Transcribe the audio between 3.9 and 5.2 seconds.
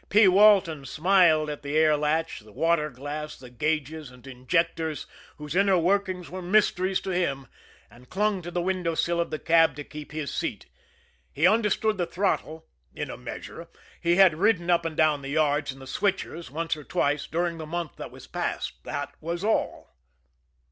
and injectors,